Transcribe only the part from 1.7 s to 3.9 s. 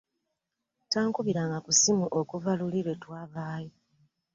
ssimu okuva luli lwe twavaayo.